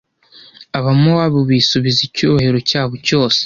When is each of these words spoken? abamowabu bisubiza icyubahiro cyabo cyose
abamowabu 0.77 1.39
bisubiza 1.49 1.99
icyubahiro 2.07 2.57
cyabo 2.69 2.93
cyose 3.07 3.39